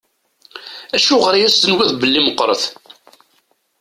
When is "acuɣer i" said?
0.95-1.41